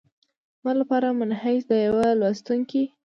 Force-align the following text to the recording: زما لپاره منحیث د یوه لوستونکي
زما 0.61 0.71
لپاره 0.81 1.07
منحیث 1.19 1.63
د 1.67 1.71
یوه 1.87 2.07
لوستونکي 2.19 2.83